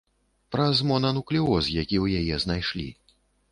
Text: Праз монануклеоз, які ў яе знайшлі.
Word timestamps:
Праз 0.55 0.81
монануклеоз, 0.91 1.63
які 1.83 1.95
ў 2.03 2.25
яе 2.25 2.43
знайшлі. 2.47 2.89